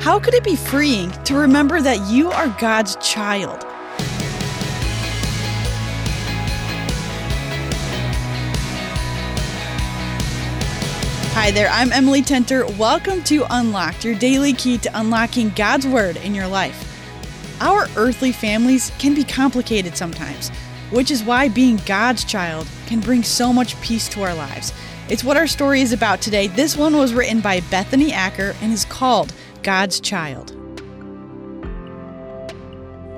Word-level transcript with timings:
how 0.00 0.18
could 0.18 0.32
it 0.32 0.42
be 0.42 0.56
freeing 0.56 1.10
to 1.24 1.34
remember 1.34 1.82
that 1.82 2.10
you 2.10 2.30
are 2.30 2.48
God's 2.58 2.96
child? 2.96 3.62
Hi 11.34 11.50
there, 11.50 11.68
I'm 11.70 11.92
Emily 11.92 12.22
Tenter. 12.22 12.64
Welcome 12.78 13.22
to 13.24 13.44
Unlocked, 13.50 14.02
your 14.02 14.14
daily 14.14 14.54
key 14.54 14.78
to 14.78 14.98
unlocking 14.98 15.50
God's 15.50 15.86
Word 15.86 16.16
in 16.16 16.34
your 16.34 16.46
life. 16.46 16.86
Our 17.60 17.86
earthly 17.94 18.32
families 18.32 18.90
can 18.98 19.14
be 19.14 19.22
complicated 19.22 19.98
sometimes, 19.98 20.48
which 20.90 21.10
is 21.10 21.22
why 21.22 21.48
being 21.48 21.76
God's 21.84 22.24
child 22.24 22.66
can 22.86 23.00
bring 23.00 23.22
so 23.22 23.52
much 23.52 23.78
peace 23.82 24.08
to 24.10 24.22
our 24.22 24.34
lives. 24.34 24.72
It's 25.10 25.24
what 25.24 25.36
our 25.36 25.46
story 25.46 25.82
is 25.82 25.92
about 25.92 26.22
today. 26.22 26.46
This 26.46 26.74
one 26.74 26.96
was 26.96 27.12
written 27.12 27.40
by 27.40 27.60
Bethany 27.70 28.14
Acker 28.14 28.54
and 28.62 28.72
is 28.72 28.86
called 28.86 29.34
God's 29.62 30.00
Child. 30.00 30.56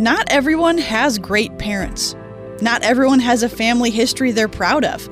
Not 0.00 0.26
everyone 0.30 0.78
has 0.78 1.18
great 1.18 1.56
parents. 1.58 2.16
Not 2.60 2.82
everyone 2.82 3.20
has 3.20 3.42
a 3.42 3.48
family 3.48 3.90
history 3.90 4.32
they're 4.32 4.48
proud 4.48 4.84
of. 4.84 5.08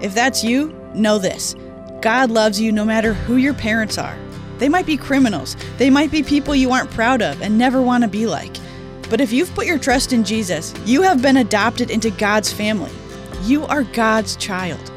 If 0.00 0.14
that's 0.14 0.42
you, 0.42 0.74
know 0.94 1.18
this 1.18 1.54
God 2.00 2.30
loves 2.30 2.60
you 2.60 2.72
no 2.72 2.84
matter 2.84 3.12
who 3.12 3.36
your 3.36 3.54
parents 3.54 3.98
are. 3.98 4.18
They 4.58 4.68
might 4.68 4.86
be 4.86 4.96
criminals, 4.96 5.56
they 5.76 5.90
might 5.90 6.10
be 6.10 6.22
people 6.22 6.54
you 6.54 6.70
aren't 6.70 6.90
proud 6.90 7.20
of 7.20 7.42
and 7.42 7.58
never 7.58 7.82
want 7.82 8.04
to 8.04 8.08
be 8.08 8.26
like. 8.26 8.56
But 9.10 9.20
if 9.20 9.32
you've 9.32 9.54
put 9.54 9.66
your 9.66 9.78
trust 9.78 10.12
in 10.12 10.24
Jesus, 10.24 10.72
you 10.86 11.02
have 11.02 11.20
been 11.20 11.36
adopted 11.36 11.90
into 11.90 12.10
God's 12.10 12.52
family. 12.52 12.90
You 13.42 13.66
are 13.66 13.82
God's 13.82 14.36
child. 14.36 14.90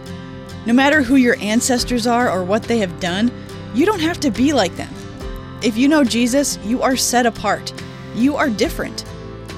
No 0.65 0.73
matter 0.73 1.01
who 1.01 1.15
your 1.15 1.35
ancestors 1.39 2.07
are 2.07 2.29
or 2.29 2.43
what 2.43 2.63
they 2.63 2.77
have 2.77 2.99
done, 2.99 3.31
you 3.73 3.85
don't 3.85 3.99
have 3.99 4.19
to 4.21 4.31
be 4.31 4.53
like 4.53 4.75
them. 4.77 4.93
If 5.65 5.77
you 5.77 5.87
know 5.87 6.03
Jesus, 6.03 6.59
you 6.63 6.83
are 6.83 6.95
set 6.95 7.25
apart. 7.25 7.73
You 8.13 8.35
are 8.35 8.51
different. 8.51 9.03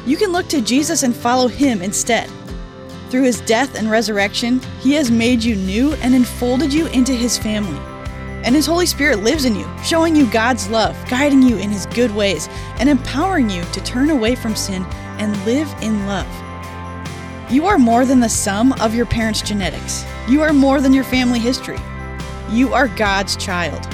You 0.06 0.16
can 0.16 0.32
look 0.32 0.48
to 0.48 0.62
Jesus 0.62 1.04
and 1.04 1.14
follow 1.14 1.50
Him 1.50 1.82
instead. 1.82 2.30
Through 3.10 3.24
his 3.24 3.42
death 3.42 3.78
and 3.78 3.92
resurrection, 3.92 4.62
he 4.80 4.94
has 4.94 5.12
made 5.12 5.44
you 5.44 5.58
new 5.58 5.96
and 5.96 6.16
enfolded 6.16 6.74
you 6.74 6.88
into 6.88 7.14
his 7.14 7.38
family. 7.38 7.78
And 8.46 8.56
his 8.56 8.66
Holy 8.66 8.86
Spirit 8.86 9.20
lives 9.20 9.44
in 9.44 9.54
you, 9.54 9.68
showing 9.84 10.16
you 10.16 10.32
God's 10.32 10.70
love, 10.70 10.98
guiding 11.10 11.42
you 11.42 11.58
in 11.58 11.72
his 11.72 11.86
good 11.88 12.16
ways, 12.16 12.48
and 12.80 12.88
empowering 12.88 13.50
you 13.50 13.64
to 13.66 13.84
turn 13.84 14.10
away 14.10 14.34
from 14.34 14.56
sin 14.56 14.86
and 15.20 15.46
live 15.46 15.74
in 15.82 16.08
love. 16.08 17.52
You 17.52 17.66
are 17.66 17.78
more 17.78 18.06
than 18.06 18.22
the 18.22 18.30
sum 18.30 18.72
of 18.80 18.96
your 18.96 19.06
parents' 19.06 19.42
genetics. 19.42 20.06
You 20.30 20.42
are 20.42 20.54
more 20.54 20.80
than 20.80 20.94
your 20.94 21.04
family 21.04 21.40
history. 21.40 21.80
You 22.50 22.74
are 22.74 22.88
God's 22.88 23.36
child. 23.36 23.86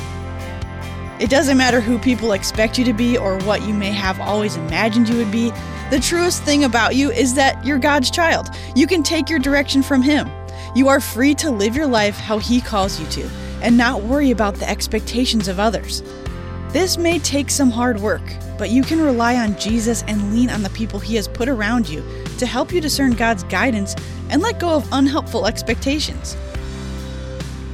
It 1.24 1.30
doesn't 1.30 1.58
matter 1.58 1.80
who 1.80 1.98
people 2.00 2.34
expect 2.34 2.78
you 2.78 2.84
to 2.84 2.92
be 2.92 3.18
or 3.18 3.38
what 3.44 3.62
you 3.62 3.74
may 3.74 3.94
have 3.94 4.20
always 4.20 4.58
imagined 4.58 5.08
you 5.08 5.16
would 5.16 5.32
be, 5.32 5.52
the 5.90 6.02
truest 6.02 6.44
thing 6.44 6.66
about 6.66 6.98
you 6.98 7.12
is 7.12 7.34
that 7.36 7.66
you're 7.66 7.80
God's 7.80 8.12
child. 8.12 8.50
You 8.76 8.88
can 8.88 9.04
take 9.04 9.30
your 9.30 9.40
direction 9.40 9.82
from 9.84 10.02
Him. 10.02 10.30
You 10.76 10.90
are 10.90 11.00
free 11.00 11.34
to 11.36 11.50
live 11.50 11.78
your 11.78 11.88
life 11.88 12.18
how 12.18 12.40
He 12.40 12.60
calls 12.60 13.00
you 13.00 13.08
to 13.12 13.30
and 13.62 13.78
not 13.78 14.04
worry 14.04 14.32
about 14.32 14.56
the 14.56 14.70
expectations 14.70 15.48
of 15.48 15.62
others. 15.62 16.04
This 16.72 16.98
may 16.98 17.20
take 17.20 17.50
some 17.50 17.72
hard 17.72 18.02
work, 18.02 18.24
but 18.58 18.70
you 18.70 18.84
can 18.84 19.00
rely 19.00 19.38
on 19.38 19.58
Jesus 19.58 20.04
and 20.10 20.36
lean 20.36 20.50
on 20.50 20.62
the 20.62 20.72
people 20.72 21.00
He 21.00 21.16
has 21.16 21.30
put 21.30 21.48
around 21.48 21.88
you 21.88 22.04
to 22.38 22.46
help 22.46 22.74
you 22.74 22.82
discern 22.82 23.14
God's 23.14 23.46
guidance 23.46 23.96
and 24.30 24.42
let 24.42 24.60
go 24.60 24.72
of 24.72 24.92
unhelpful 24.92 25.46
expectations. 25.46 26.36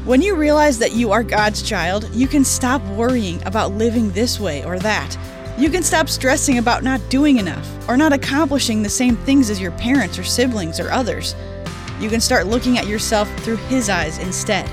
When 0.06 0.22
you 0.22 0.36
realize 0.36 0.80
that 0.80 0.94
you 0.94 1.12
are 1.12 1.24
God's 1.24 1.62
child, 1.62 2.10
you 2.14 2.28
can 2.28 2.46
stop 2.46 2.82
worrying 2.88 3.46
about 3.46 3.74
living 3.74 4.12
this 4.12 4.40
way 4.40 4.64
or 4.64 4.80
that 4.80 5.18
you 5.58 5.70
can 5.70 5.84
stop 5.84 6.08
stressing 6.08 6.58
about 6.58 6.84
not 6.84 7.02
doing 7.10 7.38
enough 7.38 7.68
or 7.90 7.98
not 7.98 8.14
accomplishing 8.14 8.82
the 8.82 8.90
same 8.90 9.18
things 9.18 9.50
as 9.50 9.60
your 9.60 9.72
parents 9.72 10.18
or 10.18 10.24
siblings 10.24 10.80
or 10.80 10.90
others. 10.90 11.36
You 12.00 12.10
can 12.10 12.22
start 12.22 12.48
looking 12.48 12.78
at 12.78 12.88
yourself 12.88 13.30
through 13.40 13.58
His 13.58 13.90
eyes 13.90 14.20
instead. 14.20 14.66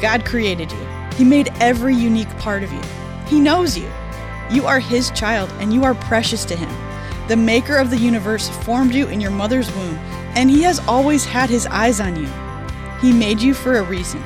God 0.00 0.24
created 0.24 0.70
you, 0.70 0.86
He 1.16 1.24
made 1.24 1.52
every 1.58 1.96
unique 1.96 2.30
part 2.38 2.62
of 2.62 2.72
you. 2.72 2.82
He 3.26 3.40
knows 3.40 3.76
you. 3.76 3.90
You 4.48 4.64
are 4.64 4.78
His 4.78 5.10
child 5.10 5.52
and 5.58 5.74
you 5.74 5.82
are 5.82 5.94
precious 5.94 6.44
to 6.44 6.56
Him. 6.56 6.70
The 7.26 7.36
Maker 7.36 7.76
of 7.76 7.90
the 7.90 7.98
universe 7.98 8.48
formed 8.48 8.94
you 8.94 9.08
in 9.08 9.20
your 9.20 9.32
mother's 9.32 9.74
womb, 9.74 9.96
and 10.36 10.48
He 10.48 10.62
has 10.62 10.78
always 10.86 11.24
had 11.24 11.50
His 11.50 11.66
eyes 11.66 12.00
on 12.00 12.14
you. 12.14 12.28
He 13.00 13.12
made 13.12 13.40
you 13.40 13.54
for 13.54 13.76
a 13.76 13.82
reason. 13.82 14.22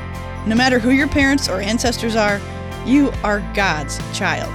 No 0.47 0.55
matter 0.55 0.79
who 0.79 0.91
your 0.91 1.09
parents 1.09 1.49
or 1.49 1.61
ancestors 1.61 2.17
are, 2.17 2.41
you 2.85 3.11
are 3.23 3.41
God's 3.55 3.99
child. 4.17 4.55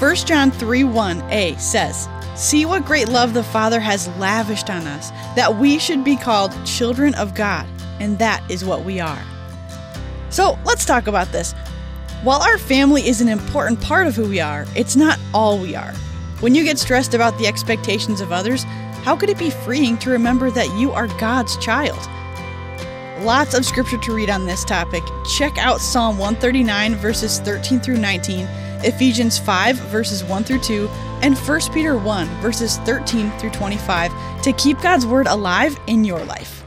1 0.00 0.16
John 0.16 0.50
3 0.50 0.82
1a 0.82 1.58
says, 1.60 2.08
See 2.34 2.66
what 2.66 2.84
great 2.84 3.08
love 3.08 3.32
the 3.32 3.44
Father 3.44 3.78
has 3.78 4.08
lavished 4.18 4.68
on 4.68 4.86
us, 4.86 5.10
that 5.36 5.56
we 5.56 5.78
should 5.78 6.02
be 6.02 6.16
called 6.16 6.52
children 6.66 7.14
of 7.14 7.34
God, 7.34 7.66
and 8.00 8.18
that 8.18 8.42
is 8.50 8.64
what 8.64 8.84
we 8.84 8.98
are. 8.98 9.22
So 10.30 10.58
let's 10.64 10.84
talk 10.84 11.06
about 11.06 11.30
this. 11.30 11.52
While 12.24 12.42
our 12.42 12.58
family 12.58 13.06
is 13.06 13.20
an 13.20 13.28
important 13.28 13.80
part 13.80 14.08
of 14.08 14.16
who 14.16 14.28
we 14.28 14.40
are, 14.40 14.66
it's 14.74 14.96
not 14.96 15.18
all 15.32 15.58
we 15.58 15.76
are. 15.76 15.92
When 16.40 16.54
you 16.54 16.64
get 16.64 16.78
stressed 16.78 17.14
about 17.14 17.38
the 17.38 17.46
expectations 17.46 18.20
of 18.20 18.32
others, 18.32 18.64
how 19.04 19.14
could 19.14 19.28
it 19.28 19.38
be 19.38 19.50
freeing 19.50 19.98
to 19.98 20.08
remember 20.08 20.50
that 20.50 20.74
you 20.78 20.90
are 20.92 21.08
God's 21.18 21.58
child? 21.58 21.98
Lots 23.22 23.52
of 23.52 23.66
scripture 23.66 23.98
to 23.98 24.14
read 24.14 24.30
on 24.30 24.46
this 24.46 24.64
topic. 24.64 25.02
Check 25.36 25.58
out 25.58 25.82
Psalm 25.82 26.16
139, 26.16 26.94
verses 26.94 27.38
13 27.40 27.80
through 27.80 27.98
19 27.98 28.48
Ephesians 28.82 29.38
5, 29.38 29.76
verses 29.76 30.24
1 30.24 30.44
through 30.44 30.60
2, 30.60 30.88
and 31.22 31.36
1 31.36 31.60
Peter 31.72 31.96
1, 31.98 32.26
verses 32.40 32.78
13 32.78 33.30
through 33.38 33.50
25 33.50 34.42
to 34.42 34.52
keep 34.54 34.80
God's 34.80 35.06
Word 35.06 35.26
alive 35.26 35.78
in 35.86 36.04
your 36.04 36.22
life. 36.24 36.64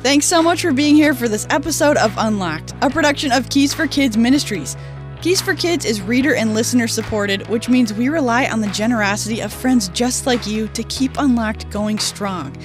Thanks 0.00 0.26
so 0.26 0.42
much 0.42 0.62
for 0.62 0.72
being 0.72 0.94
here 0.94 1.14
for 1.14 1.26
this 1.26 1.46
episode 1.50 1.96
of 1.96 2.14
Unlocked, 2.16 2.74
a 2.80 2.90
production 2.90 3.32
of 3.32 3.48
Keys 3.48 3.74
for 3.74 3.86
Kids 3.86 4.16
Ministries. 4.16 4.76
Keys 5.22 5.40
for 5.40 5.54
Kids 5.54 5.84
is 5.84 6.02
reader 6.02 6.34
and 6.34 6.54
listener 6.54 6.86
supported, 6.86 7.46
which 7.48 7.68
means 7.68 7.92
we 7.92 8.08
rely 8.08 8.46
on 8.46 8.60
the 8.60 8.68
generosity 8.68 9.40
of 9.40 9.52
friends 9.52 9.88
just 9.88 10.26
like 10.26 10.46
you 10.46 10.68
to 10.68 10.82
keep 10.84 11.18
Unlocked 11.18 11.68
going 11.70 11.98
strong. 11.98 12.56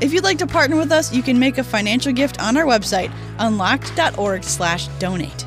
If 0.00 0.12
you'd 0.12 0.24
like 0.24 0.38
to 0.38 0.46
partner 0.46 0.76
with 0.76 0.92
us, 0.92 1.12
you 1.12 1.22
can 1.22 1.38
make 1.38 1.58
a 1.58 1.64
financial 1.64 2.12
gift 2.12 2.40
on 2.40 2.56
our 2.56 2.64
website, 2.64 3.12
unlocked.org/donate. 3.38 5.44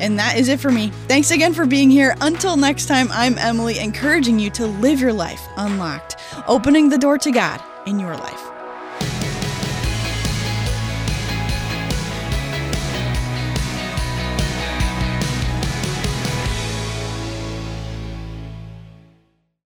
And 0.00 0.18
that 0.18 0.38
is 0.38 0.48
it 0.48 0.60
for 0.60 0.70
me. 0.70 0.90
Thanks 1.08 1.30
again 1.30 1.52
for 1.52 1.66
being 1.66 1.90
here. 1.90 2.16
Until 2.22 2.56
next 2.56 2.86
time, 2.86 3.10
I'm 3.12 3.36
Emily, 3.38 3.78
encouraging 3.78 4.38
you 4.38 4.50
to 4.50 4.66
live 4.66 4.98
your 4.98 5.12
life 5.12 5.42
unlocked, 5.56 6.16
opening 6.48 6.88
the 6.88 6.98
door 6.98 7.18
to 7.18 7.30
God 7.30 7.60
in 7.86 8.00
your 8.00 8.16
life. 8.16 8.59